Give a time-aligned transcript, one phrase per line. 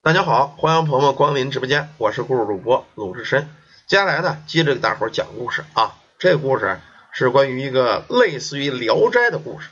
[0.00, 3.50] 大家好，欢迎朋友们光临直播间，我是故事主播鲁智深。
[3.88, 5.96] 接下来呢，接着给大伙儿讲故事啊。
[6.20, 6.80] 这个故事
[7.10, 9.70] 是关于一个类似于《聊斋》的故事，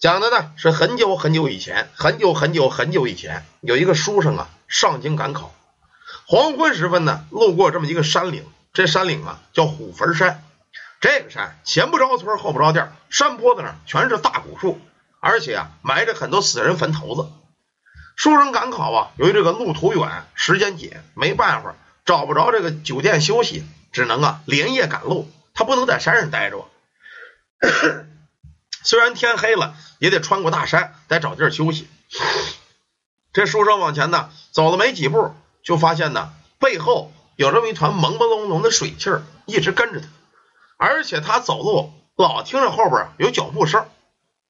[0.00, 5.54] 讲的呢是很久很久以前，很久很久很久以前，有一个书生啊上京赶考，
[6.26, 10.42] 黄昏时分呢，路过这么一个山岭，这山岭啊叫虎坟山。
[11.00, 14.80] 这个山前不着村后不着店，山坡子上全是大古树，
[15.20, 17.28] 而且啊埋着很多死人坟头子。
[18.20, 25.26] 书生赶考啊，由于这个路途远，时间紧，没办法，找不着这个酒店休息，只能啊连夜赶路。
[25.54, 26.68] 他不能在山上待着，
[28.84, 31.88] 虽然天黑了，也得穿过大山，得找地儿休息。
[33.32, 40.06] 这书生往前呢，走了没几步，就发现呢背后有这么一团朦朦胧胧的水气儿，一直跟着他，
[40.76, 43.88] 而且他走路老听着后边有脚步声。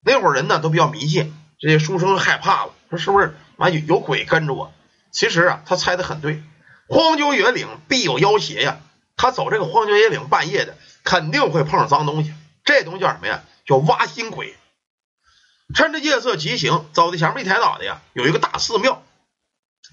[0.00, 3.36] 那会儿人呢都比较迷信，这些书生害怕了，说是不是？
[3.60, 4.72] 啊，有有鬼跟着我。
[5.12, 6.42] 其实啊，他猜的很对，
[6.88, 8.78] 荒郊野岭必有妖邪呀。
[9.16, 12.32] 他走这个荒郊野岭，半夜的肯定会碰上脏东西。
[12.64, 13.42] 这东西叫什么呀？
[13.66, 14.56] 叫挖心鬼。
[15.74, 19.02] 趁着夜色急行，走在前面一抬脑袋呀，有一个大寺庙。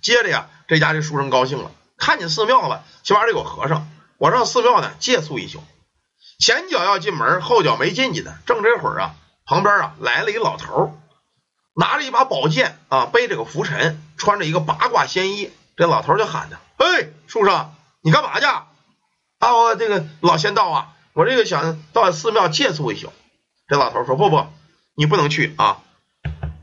[0.02, 5.62] 接着呀，这家这书生高兴了，看见寺庙了，起码这有和尚，我上寺庙呢借宿一宿。
[6.40, 8.38] 前脚要进门，后脚没进去呢。
[8.46, 10.98] 正这会儿啊，旁边啊来了一老头。
[11.80, 18.48] 拿着一把宝剑啊，背着个拂尘，穿着一个八卦仙衣，这老头就喊他：“嘿，书生，你干嘛去？
[18.48, 23.14] 啊，我这个老仙道啊，我这个想到寺庙借宿一宿。”
[23.70, 24.48] 这老头说：“不不，
[24.96, 25.78] 你不能去啊！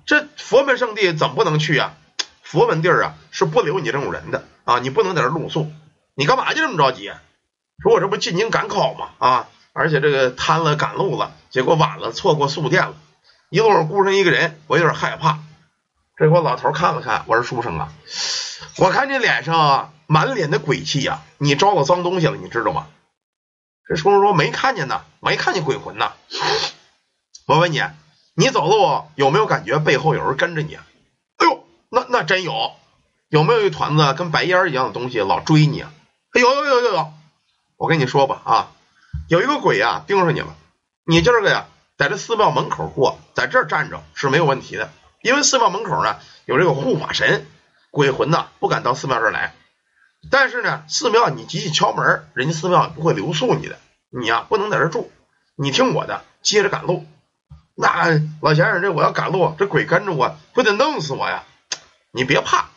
[0.04, 1.94] 这佛门圣地怎么不能去啊？
[2.42, 4.80] 佛门地儿啊，是不留你这种人的啊！
[4.80, 5.70] 你不能在这露宿。
[6.16, 7.12] 你干嘛就这么着急？
[7.80, 9.10] 说我这不进京赶考吗？
[9.18, 12.94] 啊，而且这个贪了赶路了，结果晚了，错过宿店了。”
[13.54, 15.38] 一路上孤身一个人，我有点害怕。
[16.16, 17.92] 这给我老头看了看，我说：“书生啊，
[18.78, 22.88] 我看你脸上啊满脸的鬼气呀，你招了脏东西了，你知道吗？”
[23.86, 26.10] 这书生说：“没看见呢，没看见鬼魂呢。”
[27.46, 27.80] 我问你，
[28.34, 30.74] 你走路有没有感觉背后有人跟着你？
[30.74, 32.72] 哎呦，那那真有，
[33.28, 35.84] 有没有一团子跟白烟一样的东西老追你？
[36.32, 37.12] 有有有有有，
[37.76, 38.72] 我跟你说吧啊，
[39.28, 40.56] 有一个鬼啊盯上你了，
[41.06, 41.68] 你今儿个呀。
[41.96, 44.90] 在这寺庙门口过，在这儿站着是没有问题的，
[45.22, 47.46] 因为寺庙门口呢有这个护法神，
[47.90, 49.54] 鬼魂呢不敢到寺庙这儿来。
[50.30, 53.78] 但是呢，寺庙你急急敲门，人家寺庙不会留宿你的，
[54.10, 55.12] 你呀不能在这住，
[55.54, 57.06] 你听我的，接着赶路。
[57.76, 61.44] 那老先生，这我要赶路，这鬼跟着我，不得弄死我呀？
[62.10, 62.70] 你别怕，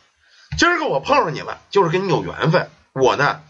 [0.58, 2.70] 今儿个我碰上你了，就是跟你有缘分。
[2.94, 3.42] 我呢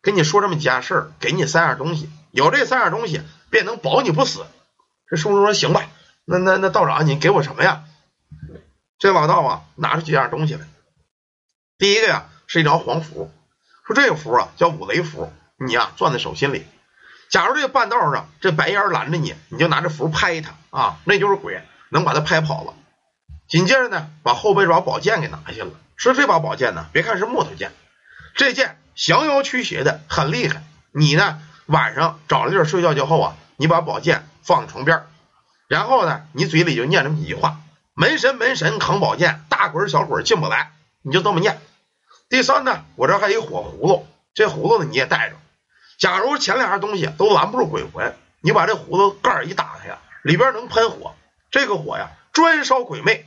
[0.00, 3.20] 跟你说这么几件事儿，给你三样东西，有这三样东西，
[3.50, 4.46] 便能保你不死。
[5.10, 5.82] 这书生说：“行吧，
[6.24, 7.82] 那那那道长，你给我什么呀？”
[9.00, 10.60] 这老道啊，拿出几样东西来。
[11.78, 13.32] 第一个呀，是一张黄符，
[13.84, 16.64] 说这个符啊叫五雷符，你呀攥在手心里。
[17.28, 22.74] 假如这个半道上这白烟拦着你，你就拿这符拍他啊，那就是鬼，能把他拍跑了。
[23.48, 25.72] 紧接着呢，把后背这把宝剑给拿下了。
[25.96, 27.72] 说这把宝剑呢，别看是木头剑，
[28.36, 30.62] 这剑降妖驱邪的，很厉害。
[30.92, 34.24] 你呢，晚上找了地儿睡觉之后啊，你把宝剑。
[34.42, 35.04] 放床边，
[35.68, 37.60] 然后呢，你嘴里就念这么几句话
[37.94, 41.60] ：“门神门神扛宝剑，大鬼小鬼进不来。”你就这么念。
[42.28, 45.36] 第三呢，我这还有一火葫芦，这葫芦呢你也带着。
[45.98, 51.14] 假如前两样东西都拦不住鬼魂，你把这葫芦盖一打开呀，里边能喷火，
[51.50, 53.26] 这个火呀专烧鬼魅。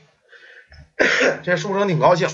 [1.44, 2.30] 这书生挺高兴，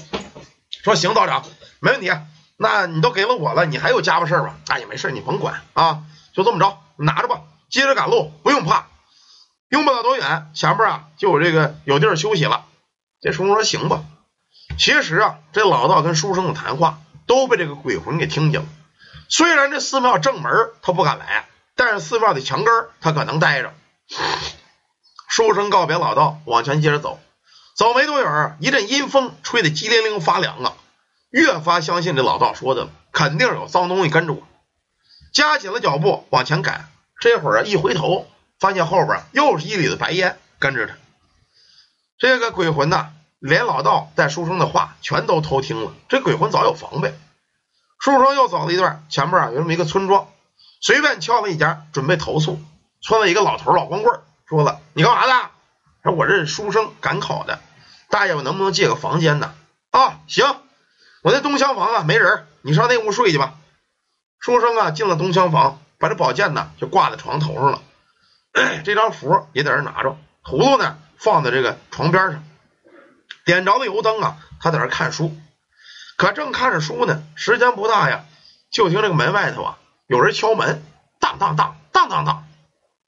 [0.84, 1.46] 说：“行，道长，
[1.80, 2.12] 没问题。
[2.58, 4.58] 那你都给了我了，你还有家伙事吗？
[4.68, 6.04] 哎呀，没事，你甭管啊，
[6.34, 8.88] 就这么着，你拿着吧。”接着赶路，不用怕，
[9.70, 12.66] 用不了多远，前面啊就有这个有地儿休息了。
[13.22, 14.04] 这书生说：“行吧。”
[14.78, 18.68] 其实啊，这老道跟书生的谈话都被这个鬼魂给听见了。
[19.28, 23.74] 虽然这寺庙正门他不敢来，但是寺庙的墙根他可能待着。
[25.28, 27.20] 书生告别老道，往前接着走。
[27.76, 30.74] 走没多远，一阵阴风吹得激灵灵发凉啊，
[31.30, 34.48] 越发相信这老道说的了，肯定有脏东西跟着我。
[35.34, 36.90] 加紧了脚步往前赶。
[37.20, 38.28] 这会儿啊，一回头
[38.60, 40.94] 发现后边又是一缕的白烟跟着他。
[42.18, 45.94] 这个鬼魂呐，连老道带书生的话全都偷听了。
[46.08, 47.14] 这鬼魂早有防备。
[48.00, 50.30] 书生又走了一段，前面啊有这么一个村庄，
[50.82, 52.60] 随便敲了一家，准备投宿。
[53.02, 55.50] 村里一个老头老光棍说了：“你干嘛的？”
[56.04, 57.60] 说：“我这书生赶考的，
[58.10, 59.54] 大爷我能不能借个房间呢？”
[59.92, 60.46] 啊，行，
[61.24, 63.56] 我那东厢房啊没人，你上那屋睡去吧。
[64.40, 65.82] 书生啊进了东厢房。
[66.00, 67.82] 把这宝剑呢就挂在床头上了，
[68.86, 72.44] 这张符也在这拿着，葫芦呢放在这个床边上，
[73.46, 75.36] 点着了油灯啊，他在这看书，
[76.16, 78.24] 可正看着书呢，时间不大呀，
[78.72, 80.84] 就听这个门外头啊有人敲门，
[81.20, 82.48] 当当当当当当。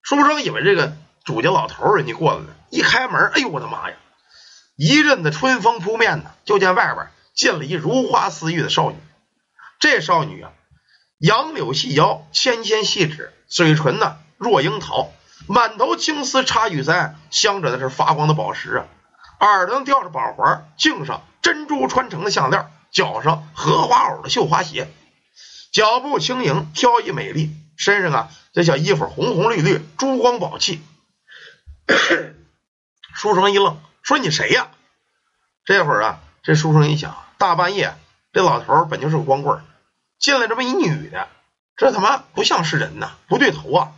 [0.03, 3.95] 书生以为这个主家老头人家过来了，一开门，哎呦我的妈呀！
[4.75, 8.97] 一阵子春风扑面呢，就见外边进了一如花似玉的少女。
[9.79, 10.51] 这少女啊，
[11.21, 15.11] 杨柳细腰，纤纤细指，嘴唇呢若樱桃，
[15.47, 18.85] 满头青丝插玉簪，镶着的是发光的宝石啊。
[19.39, 22.71] 耳朵上吊着宝环，颈上珍珠穿成的项链。
[22.91, 24.91] 脚上荷花藕的绣花鞋，
[25.71, 30.81] 脚步轻盈，飘逸美丽，身上啊这小衣服红红绿绿，珠光宝气。
[33.15, 34.71] 书生一愣，说：“你谁呀？”
[35.63, 37.95] 这会儿啊，这书生一想，大半夜，
[38.33, 39.61] 这老头本就是个光棍，
[40.21, 41.27] 进来这么一女的，
[41.75, 43.91] 这他妈不像是人呐，不对头啊！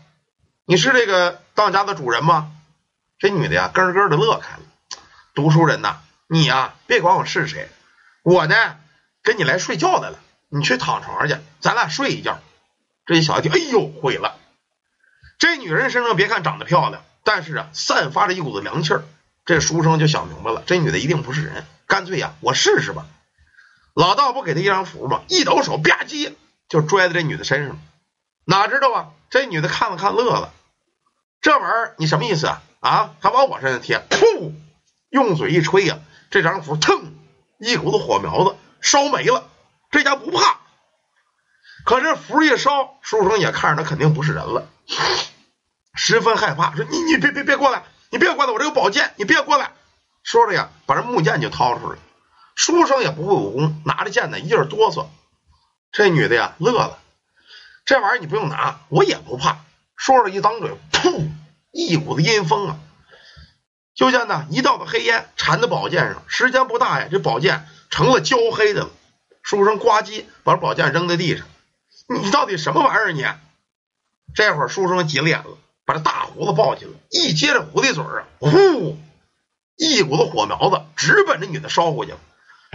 [0.65, 2.51] 你是这个当家的主人吗？
[3.19, 4.63] 这女的呀，咯咯的乐开了。
[5.35, 5.97] 读书人呐，
[6.27, 7.69] 你呀，别管我是谁，
[8.23, 8.55] 我呢。
[9.21, 12.41] 跟你来睡觉的了，你去躺床上去，咱俩睡一觉。
[13.05, 14.35] 这一小子，哎呦，毁了！
[15.39, 19.05] 这女人身上别看长得漂亮，但是啊，散发着一股子凉气儿。
[19.45, 23.05] 这书生就想明白了，这女的一定不是人，干脆呀，我试试吧。
[23.93, 25.21] 老道不给他一张符吗？
[25.27, 26.33] 一抖手，吧唧
[26.67, 27.79] 就拽在这女的身上。
[28.45, 30.51] 哪知道啊，这女的看了看，乐了。
[31.41, 32.61] 这玩意儿你什么意思啊？
[32.79, 33.99] 啊，还往我身上贴？
[34.09, 34.53] 噗！
[35.09, 35.99] 用嘴一吹呀，
[36.31, 37.13] 这张符腾，
[37.59, 38.55] 一股子火苗子。
[38.81, 39.49] 烧没了，
[39.91, 40.59] 这家不怕。
[41.85, 44.67] 可是符一烧，书生也看着他肯定不是人了，
[45.93, 49.71] 十分害怕，说：“你你别别别过来，你别过来，我这有宝剑，你别过来。”
[50.23, 51.97] 说着呀，把这木剑就掏出来。
[52.55, 55.07] 书生也不会武功，拿着剑呢，一劲哆嗦。
[55.91, 57.00] 这女的呀，乐了
[57.85, 59.59] ：“这玩意儿你不用拿，我也不怕。”
[59.95, 61.29] 说着一张嘴，噗，
[61.71, 62.79] 一股子阴风啊！
[63.95, 67.67] 就见呢，一道的黑烟缠在宝剑上，时间不大呀，这宝剑。
[67.89, 68.89] 成了焦黑的了，
[69.44, 71.45] 书生呱唧把宝剑扔在地上。
[72.09, 73.11] 你到底什么玩意儿？
[73.11, 73.23] 你
[74.33, 78.97] 这会儿书生急了眼了，把这大胡子抱起来，一接着狐狸嘴啊，呼，
[79.77, 82.17] 一股子火苗子直奔这女的烧过去了。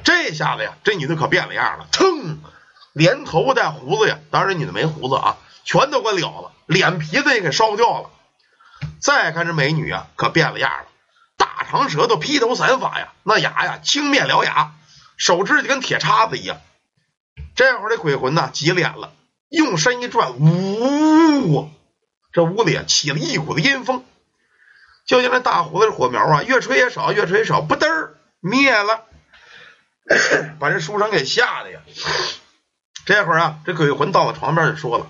[0.04, 2.40] 这下子呀，这女的可变了样了，腾，
[2.92, 8.10] 连头发带胡子呀，当然女的没胡子啊，全都给了了，脸皮子也给烧掉了。
[9.00, 10.86] 再看这美女啊，可变了样了，
[11.36, 14.72] 大长舌头，披头散发呀，那牙呀青面獠牙。
[15.16, 16.58] 手指就跟铁叉子一样，
[17.56, 19.12] 这会儿这鬼魂呢急脸了，
[19.48, 21.68] 用身一转，呜，
[22.32, 24.04] 这屋里啊起了一股子阴风，
[25.06, 29.06] 就像那大胡子火苗啊，越吹越少，越吹越少，不嘚儿灭了，
[30.58, 31.80] 把这书生给吓的呀。
[33.06, 35.06] 这会儿啊，这鬼魂到了床边就说了：“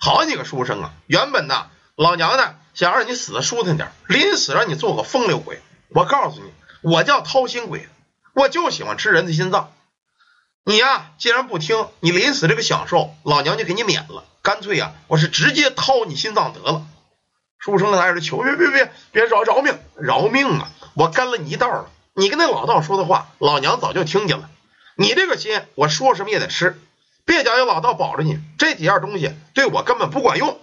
[0.00, 5.60] 好你个书生啊，原本呢老娘呢想让你死的舒坦点，临死让你做个风流鬼。
[5.88, 6.50] 我告诉你，
[6.82, 7.88] 我叫掏心鬼。”
[8.32, 9.72] 我就喜欢吃人的心脏，
[10.64, 14.24] 你呀，既然不听，你临死这个享受，老娘就给你免了。
[14.40, 16.86] 干脆呀，我是直接掏你心脏得了。
[17.58, 20.70] 书生在这求，别别别别饶饶命饶命啊！
[20.94, 24.50] 我跟了你一道了，你跟那老道说的话，老娘早就听见了。
[24.96, 26.80] 你这个心，我说什么也得吃。
[27.24, 30.60] 别讲有老道保着你，这几样东西对我根本不管用。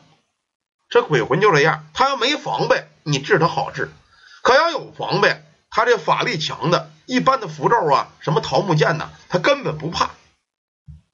[0.89, 3.85] 这鬼魂就这样，他要没防备，你治他好治；
[4.41, 6.91] 可要有防备，他这法力强的。
[7.05, 9.09] 一般的符咒啊，什么桃木剑呐？
[9.29, 10.11] 他根本不怕。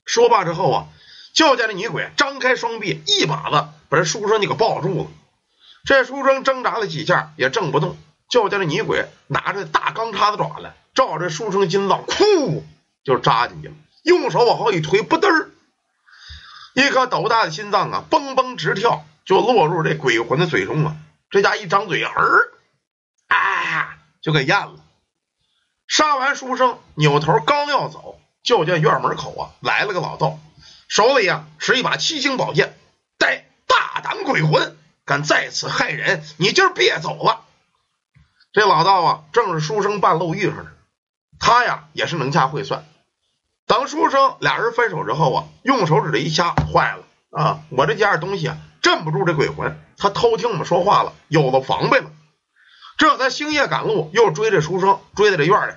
[0.06, 0.88] 说罢之后啊，
[1.34, 5.08] 就见这女鬼张开双臂，一把子把这书生就给抱住了。
[5.86, 7.96] 这书生挣扎了几下也挣不动，
[8.34, 12.64] 就见这女鬼拿着大钢叉子爪来，照着书生心脏，噗
[13.04, 13.76] 就扎进去了。
[14.02, 15.52] 用手往后一推，不嘚儿，
[16.74, 20.96] 一颗斗大的心脏啊，嘣嘣直跳，就落入这鬼魂的嘴中啊。
[21.30, 22.50] 这家一张嘴，儿
[23.28, 24.80] 啊，就给咽了。
[25.86, 30.40] 杀完书生，扭头刚要走，就见院门口啊来了个老道，
[30.88, 32.76] 手里啊持一把七星宝剑。
[33.20, 34.76] 带大胆鬼魂，
[35.06, 37.42] 敢在此害人，你今儿别走了！
[38.54, 40.72] 这老道啊正是书生半路遇上的，
[41.40, 42.86] 他呀也是能掐会算。
[43.66, 47.62] 等书生俩人分手之后啊，用手指这一掐，坏了啊！
[47.70, 52.12] 我这件东西啊镇不住这鬼魂，他偷听我们说话了，有了防备了。
[52.96, 55.74] 这才星夜赶路，又追这书生，追到这院里，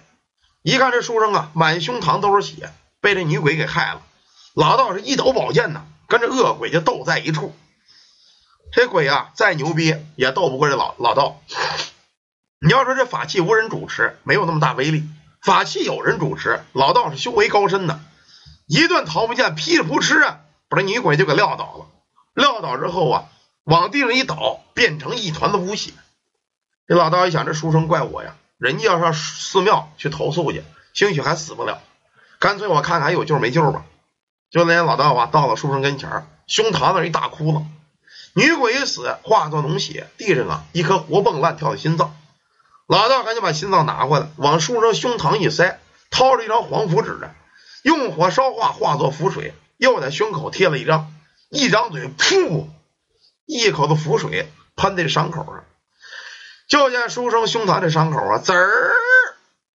[0.62, 4.02] 一看这书生啊，满胸膛都是血，被这女鬼给害了。
[4.52, 7.56] 老道是一抖宝剑呢，跟这恶鬼就斗在一处。
[8.70, 11.40] 这鬼啊，再牛逼也斗不过这老老道。
[12.58, 15.02] 你要说这法器无人主持，没有那么大威力；
[15.42, 18.00] 法器有人主持，老道是修为高深的，
[18.66, 21.86] 一顿桃木剑噼里扑哧啊，把这女鬼就给撂倒了。
[22.32, 23.24] 撂倒之后啊，
[23.64, 25.92] 往地上一倒，变成一团的污血。
[26.86, 31.82] 这老道一想，这书生怪我呀，人家要上寺庙去投诉去，兴许还死不了。
[32.38, 33.84] 干脆我看看还有救没救吧。
[34.50, 37.64] 就那老道啊，到了书生跟前胸膛那一大窟窿，
[38.34, 42.15] 女鬼一死，化作脓血，地上啊一颗活蹦乱跳的心脏。
[42.86, 47.34] 老道赶紧把心脏拿过来，往书生胸膛一塞，掏出一张黄符纸来，
[47.82, 51.12] 用火烧化，化作符水，又在胸口贴了一张，
[51.50, 52.68] 一张嘴，噗，
[53.44, 55.64] 一口子符水喷在伤口上。
[56.68, 58.92] 就见书生胸膛这伤口啊，滋儿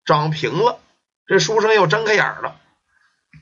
[0.05, 0.79] 长平了。
[1.27, 2.57] 这书生又睁开眼了。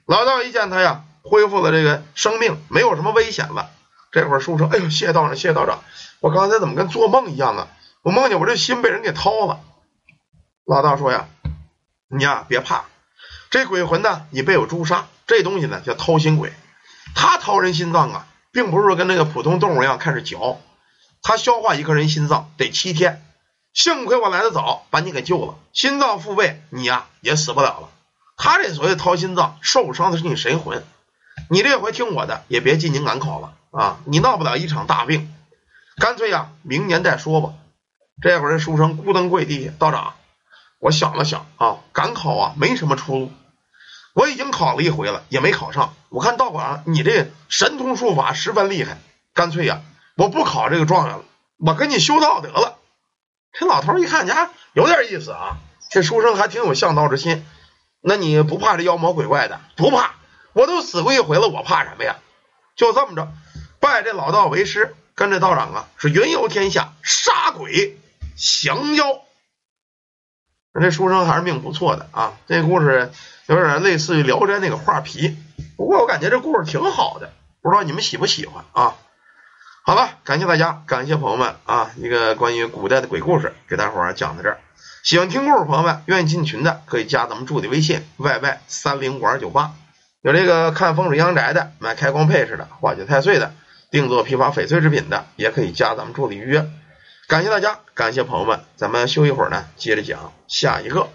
[0.07, 3.71] 老道一见他呀，恢复了这个生命，没有什么危险了。
[4.13, 5.83] 这会儿书生，哎呦，谢道长，谢道长，
[6.21, 7.69] 我刚才怎么跟做梦一样啊？
[8.03, 9.61] 我梦见我这心被人给掏了。
[10.65, 11.29] 老道说呀，
[12.09, 12.85] 你呀别怕，
[13.51, 15.07] 这鬼魂呢，你被我诛杀。
[15.27, 16.53] 这东西呢叫掏心鬼，
[17.15, 20.61] 他掏人心脏啊，并不是说跟那个普通动物一样开始嚼，
[21.23, 23.23] 他消化一颗人心脏得七天。
[23.75, 27.91] 幸亏我来的早，把你给救了，心脏复位，你呀也死不了了。
[28.37, 30.85] 他这所谓掏心脏，受伤的是你神魂。
[31.51, 34.01] 你这回听我的，也别进京赶考了啊！
[34.05, 35.33] 你闹不了一场大病，
[35.97, 37.53] 干脆呀，明年再说吧。
[38.21, 40.15] 这会儿，这书生咕噔跪地，道长，
[40.81, 43.33] 我想了想啊，赶考啊没什么出路。
[44.15, 45.95] 我已经考了一回了，也没考上。
[46.09, 48.99] 我看道长你这神通术法十分厉害，
[49.35, 49.83] 干脆呀，
[50.17, 51.25] 我不考这个状元了，
[51.59, 52.79] 我跟你修道得了。
[53.53, 55.59] 这老头一看，家有点意思啊，
[55.91, 57.47] 这书生还挺有向道之心。
[58.01, 59.61] 那你不怕这妖魔鬼怪的？
[59.77, 60.17] 不怕，
[60.53, 62.17] 我都死过一回了，我怕什么呀？
[62.75, 63.29] 就这么着，
[63.79, 67.97] 拜这老道为师，跟着道长啊，是云游天下，杀鬼。
[68.39, 69.05] 降妖，
[70.81, 72.35] 这书生还是命不错的啊！
[72.47, 73.11] 这故事
[73.47, 75.37] 有点类似于《聊斋》那个画皮，
[75.77, 78.95] 不过我感觉这故事挺好的，不知道你们喜不喜欢啊？
[79.85, 81.91] 好了，感谢大家，感谢朋友们啊！
[81.97, 84.61] 一个关于古代的鬼故事给大伙儿讲到这儿。
[85.03, 89.73] 喜欢听故事朋友们，愿意进群的可以加咱们助理微信 yy 三零五二九八。
[90.21, 93.53] 有这个看风水阳宅的，买开光配饰的，化解太岁的，
[93.91, 96.71] 定做批发翡翠制品的，也可以加咱们助理预约。
[97.29, 101.11] 感谢大家，感谢朋友们，咱们休一会儿呢，接着讲下一个。